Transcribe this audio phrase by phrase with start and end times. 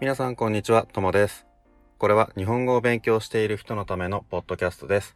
[0.00, 1.46] 皆さんこんにちは、ともです。
[1.98, 5.14] これは日本語を勉強している人のためのポッドキャストです。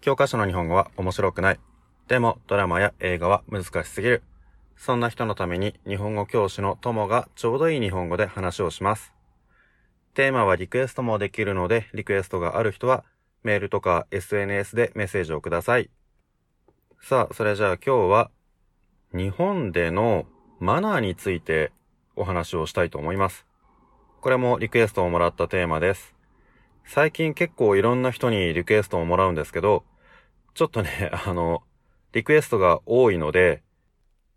[0.00, 1.60] 教科書の日本語は面白くない。
[2.08, 4.24] でもドラマや映画は難しすぎる。
[4.76, 9.14] そんな人のために日本語教師のともがちょうどいい日本語で話をします。
[10.14, 13.04] テーマはリクエストもできるので、リクエストがある人は
[13.44, 15.90] メールとか SNS でメッセージをください。
[17.00, 18.32] さあ、それじゃあ今日は
[19.14, 20.26] 日本での
[20.58, 21.70] マナーについて
[22.16, 23.47] お話をしたいと思います。
[24.28, 26.14] これもリクエストをもらったテーマです。
[26.84, 29.84] 最近結構いろんな人にリクエストをもらうんですけど、
[30.52, 31.62] ちょっとね、 あの、
[32.12, 33.62] リクエストが多いので、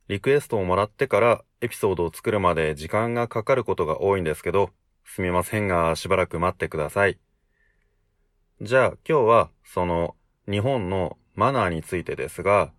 [0.08, 4.70] リクエストをもらってからエピソードを作るまで時間がかかることが多いんですけど、
[5.04, 7.20] すみませんがしばらく待ってください。
[8.62, 10.16] じゃあ今日はその
[10.50, 12.72] 日本のマナーについてですが、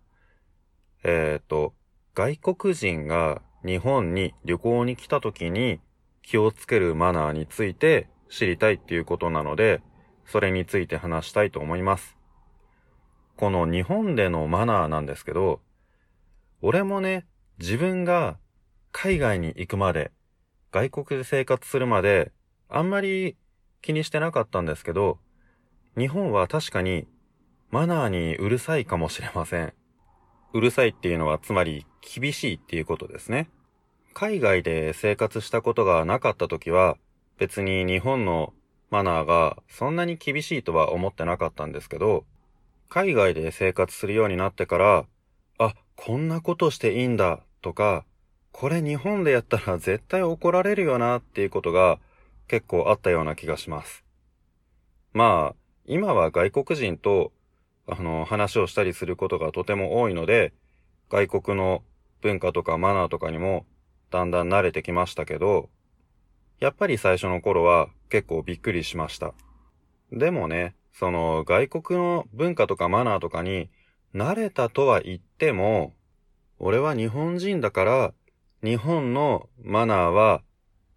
[1.03, 1.75] えっ、と、
[2.15, 5.79] 外国人が日本に旅行に来た時に
[6.23, 9.81] 気をつけるマナーについて知りたいっていうことなので、
[10.25, 12.17] それについて話したいと思います。
[13.35, 15.61] この日本でのマナーなんですけど、
[16.61, 17.27] 俺もね、
[17.59, 18.37] 自分が
[18.91, 20.11] 海外に行くまで、
[20.71, 22.31] 外国で生活するまで、
[22.69, 23.37] あんまり
[23.81, 25.19] 気にしてなかったんですけど、
[25.97, 27.07] 日本は確かに
[27.69, 29.73] マナーにうるさいかもしれません。
[30.53, 33.49] うるさいっていうのはつまり厳しいっていうことですね。
[34.13, 36.97] 海外で生活したことがなかった時は
[37.37, 38.53] 別に日本の
[38.89, 42.25] マナーがそんなに厳しいとは思ってなかったんですけど、
[42.89, 45.05] 海外で生活するようになってから、
[45.57, 48.05] あ、こんなことしていいんだとか、
[48.51, 51.99] これ日本でやったら 絶対怒られるよなっていうことが
[52.47, 54.03] 結構あったような気がします。
[55.11, 57.31] まあ、今は外国人と
[57.87, 60.53] あの話をしたりすることがとても多いので、
[61.09, 61.83] 外国の
[62.21, 63.65] 文化とかマナーとかにも
[64.13, 65.71] だんだん慣れてきましたけど、
[66.59, 69.33] やっぱり最初の頃は結構びっくりしました。
[70.11, 73.71] でもね、その外国の文化とかマナーとかに
[74.13, 75.93] 慣れたとは言っても、
[76.59, 78.13] 俺は日本人だから
[78.63, 80.43] 日本のマナーは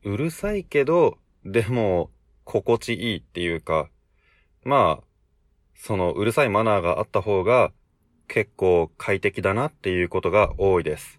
[0.05, 2.10] うるさいけど、でも
[2.44, 3.88] 心地いいっていうか、
[4.62, 5.05] まあ、
[5.75, 7.72] そのうるさいマナーがあった方が
[8.28, 11.16] 結構快適だなっていうことが多いです。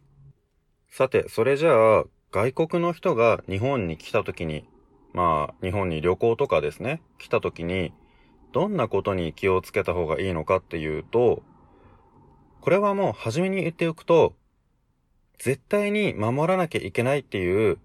[0.89, 4.67] さて、それじゃあ、外国の人が日本に来た時に、
[5.13, 7.93] まあ、日本に旅行とかですね、来た時に、
[8.51, 11.43] どんなことに気をつけた方がいいのかっていうと、
[12.61, 14.33] これはもう初めに言っておくと、
[15.37, 17.77] 絶対に守らなきゃいけないっていう、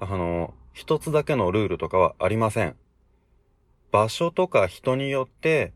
[0.00, 2.76] あの、一つだけのルールとかはありません。
[3.92, 5.72] 場所とか人によって、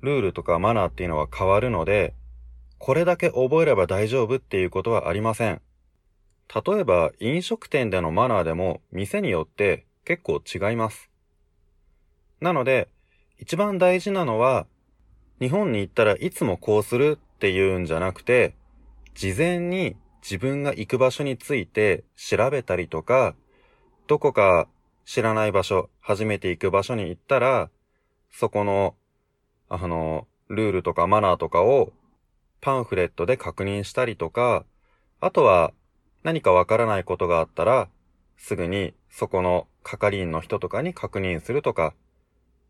[0.00, 2.14] ルールとかマナーっていうのは変わるので、
[2.78, 5.60] これだけ覚えれば大丈夫っていうことはありません。
[6.54, 11.10] 例えば飲食店でのマナーでも店によって結構違います。
[12.40, 12.88] なので、
[13.38, 14.66] 一番大事なのは、
[15.40, 18.54] 日本に行ったらいつもこうするっていうんじゃなくて、
[19.14, 23.34] 事前に自分が行く場所について調べたりとか、
[24.06, 24.68] どこか
[25.04, 27.70] 知らない場所、初めて行く場所に行ったら、
[28.30, 28.94] そこの、
[29.68, 31.92] あの、ルールとかマナーとかを
[32.60, 34.64] パンフレットで確認したりとか、
[35.20, 35.72] あとは
[36.22, 37.88] 何かわからないことがあったら、
[38.36, 41.94] すぐにそこの係員の人とかに確認するとか、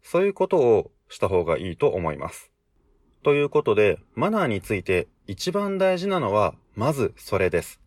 [0.02, 2.52] そういうことをした方がいいと思います。
[3.22, 7.80] ということで、マナーについて一番大事なのは、まずそれです。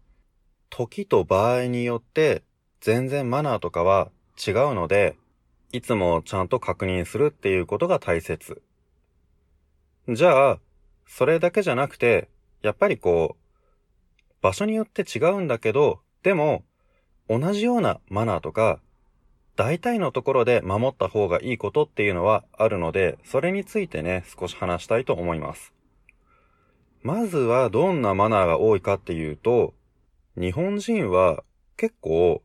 [0.69, 2.43] 時と場合によって、
[2.81, 5.15] 全然マナーとかは違うので、
[5.71, 8.61] いつもちゃんと確認するっていうことが大切。
[10.07, 10.59] じゃあ、
[11.05, 12.29] それだけじゃなくて、
[12.61, 13.48] やっぱりこう、
[14.41, 16.63] 場所によって違うんだけど、でも、
[17.29, 18.79] 同じようなマナーとか、
[19.55, 25.73] 大体のところで守った方がいいことっていうのはあるので、それについてね、少し話したいと思います。
[27.01, 29.73] まずはどんなマナーが多いかっていうと、
[30.37, 31.43] 日本人は
[31.75, 32.41] 結構、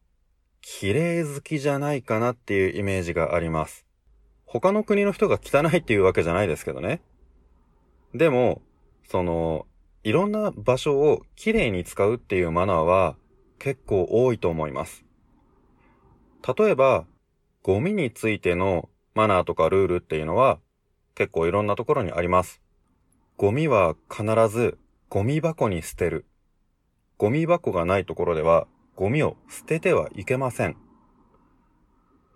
[0.60, 3.86] 綺麗好きじゃないかなっていうイメージがあります。
[4.46, 7.02] 他の国の人が汚いっていうわけじゃないですけどね。
[8.14, 8.62] でも、
[9.08, 9.66] その、
[10.04, 13.16] いろんな場所をきれいに使うっていうマナーは
[13.58, 15.02] 結構多いと思います。
[16.58, 17.06] 例えば、
[17.62, 20.58] ゴミについてのマナーとかルールっていうのは
[21.14, 22.60] 結構いろんなところにあります。
[23.38, 24.76] ゴミは必ず
[25.08, 26.26] ゴミ箱に捨てる。
[27.16, 28.66] ゴミ箱がないところでは
[28.96, 30.76] ゴミを捨ててはいけません。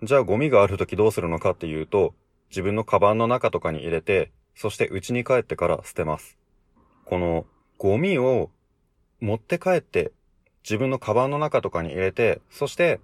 [0.02, 2.14] じゃあゴミがあるときどうするのかっていうと、
[2.48, 6.38] 自分のカバンの中とかに入れて、そして家に帰ってから捨てます。
[7.04, 7.44] この
[7.78, 8.50] ゴミを
[9.20, 10.12] 持って帰って
[10.64, 13.00] 自分のカバンの中とかに入れて、そして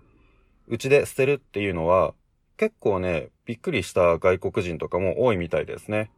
[0.67, 2.13] うちで捨てるっていうのは、
[2.57, 6.11] 結構ね、びっくりした外国人とかも多いみたいですね。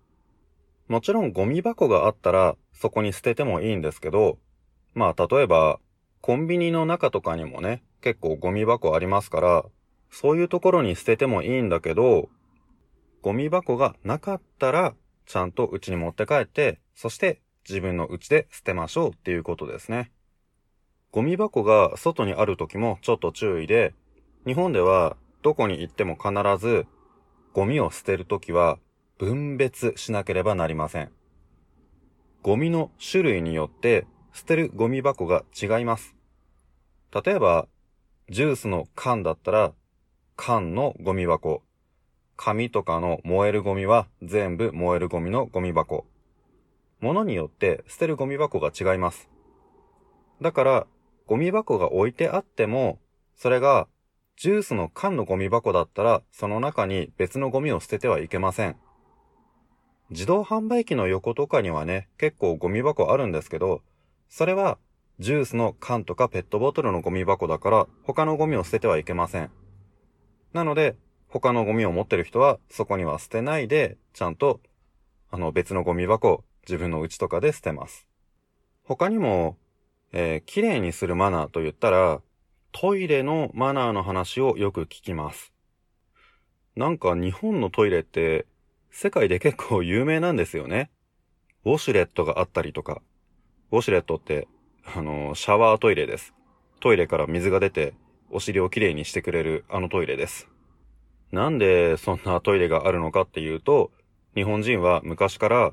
[0.89, 4.39] もちろんゴミ箱があったらそこに捨ててもいいんですけど、
[4.95, 5.79] まあ例えば
[6.21, 9.65] コンビニの中とかにもね、結構ゴミ箱ありますから、
[10.11, 12.29] そういうところに捨ててもいいんだけど、
[13.23, 14.95] ゴミ箱がなかったら
[15.27, 20.13] ちゃんと家に持って帰って、そして自分の家で捨てましょうっていうことですね。
[21.11, 23.95] ゴミ箱が外にある時もちょっと注意で、
[24.47, 26.87] 日本ではどこに行っても必ず
[27.53, 28.79] ゴミを捨てるときは
[29.19, 31.11] 分別しなければなりません。
[32.43, 36.15] ゴミの種類によって捨てるゴミ箱が違います。
[37.25, 37.67] 例えば、
[38.29, 39.73] ジュースの缶だったら、
[40.37, 41.63] 缶のゴミ箱。
[42.37, 46.07] 紙とかの燃えるゴミは全部燃えるゴミのゴミ箱。
[47.01, 49.29] 物によって捨てるゴミ箱が違います。
[50.41, 50.87] だから、
[51.27, 52.99] ゴミ箱が置いてあっても、
[53.35, 53.89] それが
[54.37, 58.77] ジュースの缶のゴミ箱だったら、その中に別のゴミを捨ててはいけません。
[60.11, 63.83] 自動販売機の横とかにはね、結構ゴミ箱あるんですけど、
[64.29, 64.79] それは
[65.19, 69.51] ジュースの缶とかペットボトルのゴミ箱だから、他のゴミを捨ててはいけません。
[70.53, 70.97] なので、
[71.29, 74.61] 他のゴミを持ってる人は、そこには捨てないで、ちゃんと、
[75.31, 78.07] あの別のゴミ箱、自分の家とかで捨てます。
[78.85, 79.57] 他にも、
[80.13, 82.21] えー、綺麗にするマナーと言ったら、
[82.73, 85.53] トイレのマナーの話をよく聞きます。
[86.77, 88.47] なんか日本のトイレって
[88.91, 90.91] 世界で結構有名なんですよね。
[91.65, 93.01] ウォシュレットがあったりとか。
[93.73, 94.47] ウォシュレットって、
[94.95, 96.35] あの、シャワートイレです。
[96.81, 97.95] トイレから水が出て、
[98.31, 100.49] お尻をきれいにしてくれるあのトイレです。
[101.33, 103.91] なんでそんなトイレがあるのかっていうと、
[104.35, 105.73] 日本人は昔から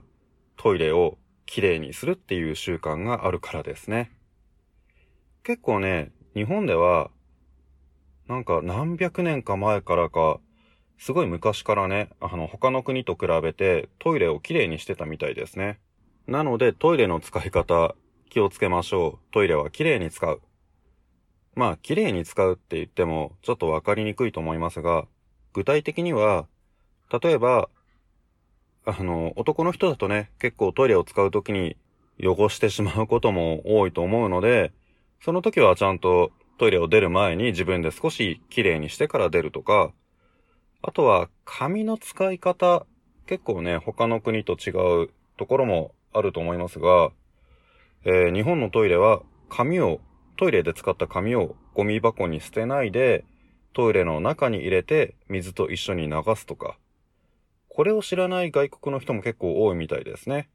[0.57, 4.11] トイレをきれいにするっていう習慣があるからですね。
[5.43, 7.11] 結構ね、日本では、
[8.27, 10.39] なんか何百年か前からか、
[10.97, 15.79] すごい昔からね、あの、他の国と比べてトイレをきれいにしてたみたいですね。
[16.27, 17.95] なので、トイレの使い方、
[18.29, 19.33] 気をつけましょう。
[19.33, 20.41] トイレはきれいに使う。
[21.55, 25.05] まあ、きれいに使うって言っても、ちょっとわかりにくいと思いますが、
[25.53, 26.47] 具体的には、
[27.21, 27.69] 例えば、
[28.85, 31.77] あの、男の人だとね、結構トイレを使うときに
[32.21, 34.73] 汚してしまうことも多いと思うので、
[35.21, 39.91] その時はちゃんとトイレを出る前に自分で少しきれいにしてから出るとか、
[40.81, 42.85] あとは、紙の使い方、
[43.25, 44.71] 結構ね、他の国と違
[45.03, 47.11] うところもあると思いますが、
[48.03, 50.01] えー、日本のトイレは、紙を、
[50.35, 53.23] トイレで使った紙をゴミ箱に捨てないで、
[53.71, 56.77] トイレの中に入れて水と一緒に流すとか、
[57.75, 60.49] これを知らない外国の人も結構多いみたいですね。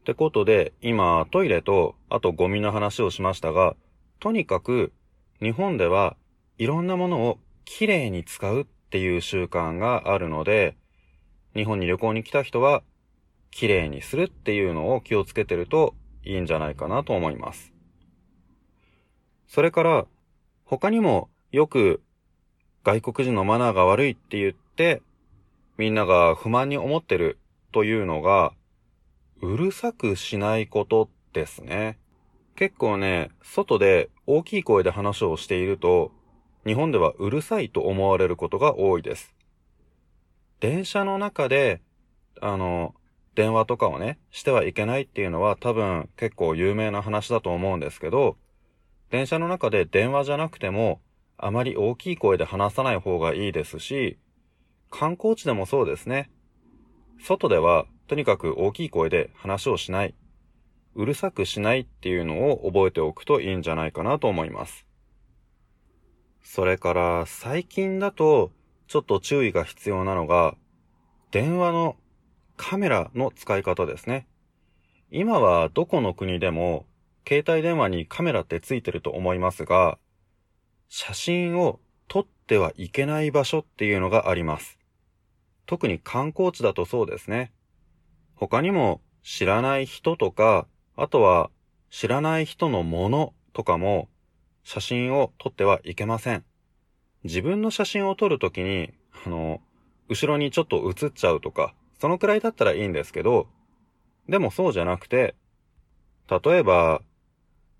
[0.00, 3.74] ってことで、今、トイレと、あとゴミの話をしましたが、
[4.20, 4.92] とにかく、
[5.40, 6.14] 日本では
[6.58, 10.76] いろんなものをきれいに使うっていう習慣があるので、
[11.54, 12.82] 日本に旅行に来た人は、
[13.50, 17.72] 綺麗にするっていうのを気をつけてるといいんじゃないかなと思います。
[19.48, 20.06] それから、
[20.66, 22.02] 他にもよく
[22.84, 25.00] 外国人のマナーが悪いって言って、
[25.78, 27.38] みんなが不満に思ってる
[27.72, 28.52] というのが、
[29.42, 31.98] うるさくしないことですね。
[32.54, 36.12] 結構ね、外で大きい声で話をしていると、
[36.66, 39.34] 日本ではうるさいと思われることが多いです。
[40.60, 41.82] 電車の中で、
[42.40, 42.94] あの、
[43.34, 48.38] 電話とかをね、してはいけないっていうのは多分結構有名な話だと思うんですけど、
[49.10, 51.00] 電車の中で電話じゃなくても、
[51.36, 54.18] あまり大きい声で話さない方がいいですし、
[54.90, 56.30] 観光地でもそうですね。
[57.20, 60.14] 外ではとにかく大きい声で話をしない。
[60.94, 64.86] うるさくしないっていうのを覚えておくといいんじゃないかなと思います。
[66.42, 68.52] それから最近だと
[68.86, 70.54] ちょっと注意が必要なのが
[71.32, 71.96] 電話の
[72.56, 74.26] カメラの使い方ですね。
[75.10, 76.86] 今はどこの国でも
[77.28, 79.98] 携帯電話にカメラってついてると思いますが
[80.88, 84.75] 写真を撮ってはいけない場所っていうのがあります。
[85.66, 87.52] 特に観光地だとそうですね。
[88.34, 91.50] 他にも知らない人とか、あとは
[91.90, 94.08] 知らない人のものとかも
[94.62, 96.44] 写真を撮ってはいけません。
[97.24, 98.92] 自分の写真を撮るときに、
[99.24, 99.60] あの、
[100.08, 103.48] 後ろにちょっと映っちゃうとか、そのくらいだったらいいんですけど、
[104.28, 105.34] でもそうじゃなくて、
[106.28, 107.02] 例えば、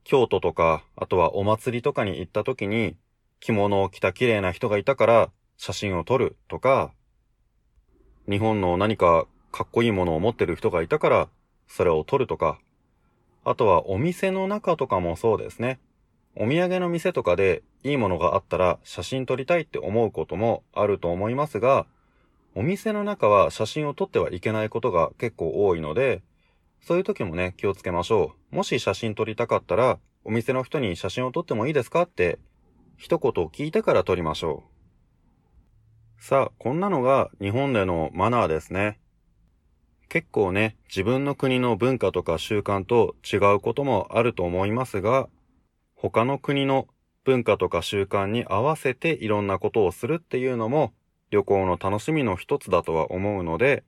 [0.05, 2.97] 京都とか、あとはお祭りとかに行った時に、
[3.40, 6.93] 着物を着た綺麗な人がいたから写真を撮るとか、
[8.28, 11.28] 日本の何かかっこいいものを持ってる人がいたから
[11.68, 12.59] それを撮るとか、
[13.45, 15.78] あとはお店の中とかもそうですね。
[16.35, 21.87] お土産の店とかでいいものがあったら写真撮りたいって思うこともあると思いますが、
[22.54, 26.23] お店の中は写真を撮ってはいけないことが結構多いので、
[26.83, 28.56] そういう時もね、気をつけましょう。
[28.56, 32.38] もし写真撮りたかったら、お店の人に写真を撮ってもいいですかって
[32.97, 34.75] 一言聞いてから撮りましょう。
[36.18, 38.99] さあ、こんなのが日本でのマナーですね。
[40.08, 45.28] 結構ね、自分の国の文化とか習慣と違うこともあると思いますが、
[45.94, 46.88] 他の国の
[47.25, 50.92] 文化とか習慣に合わせていろんなことをするっていうのも
[51.30, 53.85] 旅行の楽しみの一つだとは思うので、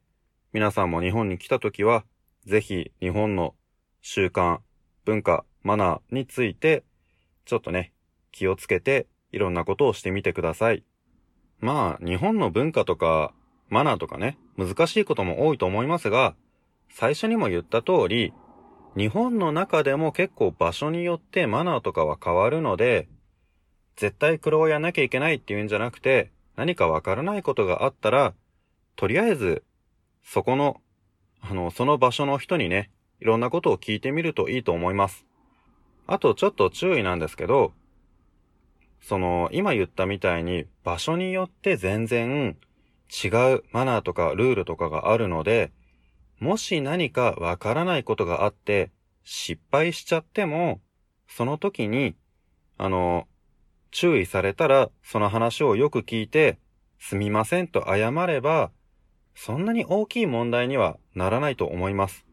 [0.52, 2.04] 皆さんも日本に来た時は、
[2.44, 3.54] ぜひ日本の
[4.02, 4.58] 習慣、
[5.04, 6.84] 文化、マナーについて、
[7.44, 7.92] ちょっとね、
[8.32, 10.84] 気をつけていろんなことをしてみてください。
[11.60, 13.32] まあ、日本の文化とか、
[13.68, 16.34] マナーとかね、難しいことも多いと思いますが、
[16.90, 18.32] 最初にも言った通り、
[18.96, 23.08] 日本の中でも結構場所によってマナーとかは変わるので、
[23.96, 28.34] 絶対黒をやなきゃいけないっていうんじゃなくて、何かわからないことがあったら、
[28.96, 29.64] とりあえず、
[30.24, 30.80] そこの、
[31.40, 35.26] あの、その場所の人にね、いろんなことを聞いてみるといいと思います。
[36.06, 37.72] あとちょっと注意なんですけど、
[39.08, 42.58] その、今言ったみたいに場所によって全然
[43.08, 45.72] 違うマナーとかルールとかがあるので、
[46.40, 48.90] もし何かわからないことがあって
[49.24, 50.82] 失敗しちゃっても、
[51.26, 52.16] その時に、
[52.76, 53.26] あの、
[53.92, 56.58] 注意されたらその話をよく聞いて、
[56.98, 58.72] すみませんと謝れば、
[59.34, 62.26] そんなに大きい問題にはならないと思います。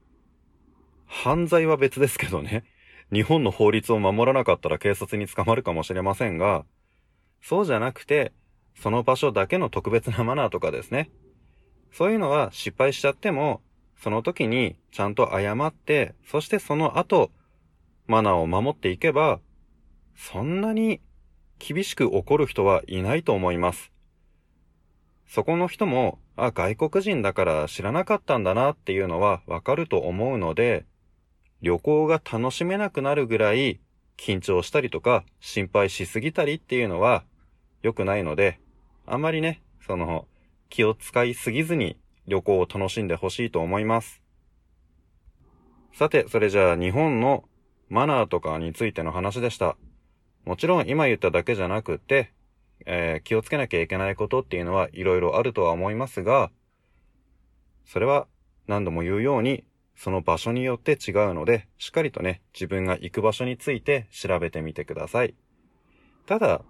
[1.06, 2.66] 犯罪は別ですけどね。
[3.12, 6.66] 日本の法律を守らなかったら警察に捕まるかもしれませんが、
[7.42, 8.34] そうじゃなくて、
[8.76, 11.12] その場所だけの特別なマナーとかですね。
[11.92, 13.62] そういうのは失敗しちゃっても、
[13.98, 17.32] その時にちゃんと謝って、そしてその後、
[18.08, 19.40] マナーを守っていけば、
[20.16, 21.02] そんなに
[21.60, 23.92] 厳しく怒る人はいないと思います。
[25.28, 30.86] そこの人も、あ、外国人だから知らなかったんだなっていうのはわかると思うので、
[31.62, 33.80] 旅行が楽しめなくなるぐらい
[34.18, 37.24] 緊張したりとか心配しすぎたりっていうのは
[37.82, 38.60] 良くないので、
[39.06, 40.28] あんまりね、その
[40.70, 41.98] 気を使いすぎずに
[42.28, 44.22] 旅行を楽しんでほしいと思います。
[45.94, 47.46] さて、それじゃあ日本の
[47.90, 49.78] マナーとかについての話でした。
[50.44, 52.34] もちろん今言っただけじゃなくて、
[52.86, 56.52] えー、気をつけなきゃいけないことっていうのはいろいろあるとは思いますが、
[57.86, 58.28] それは
[58.68, 59.64] 何度も言うように、
[59.96, 65.36] その場所によって違うので、しっかりとね、自分が行く場所について調べてみてください。
[66.26, 66.62] ただ、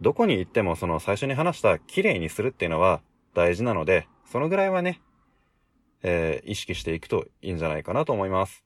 [0.00, 3.02] どこに行ってもその最初に話した綺麗にするっていうのは
[3.34, 5.00] 大事なので、そのぐらいはね、
[6.02, 8.64] えー、意識していくといいんじゃないかなと思います。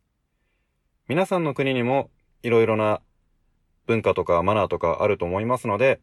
[1.08, 2.10] 皆さんの国にも
[2.42, 3.00] いろいろな
[3.86, 6.00] 文化とかマナーとかあると思いますので、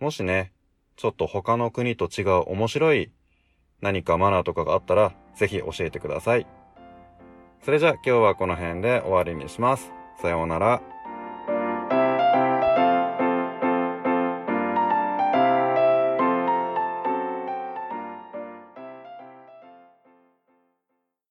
[0.00, 0.52] もしね、
[0.96, 3.12] ちょっと他の国と違う面白い
[3.80, 6.46] 何かマナーとかがあったら、ぜひ教えてください。
[7.62, 9.92] それじゃあ今日はこの辺で終わりにします。
[10.20, 10.80] さようなら。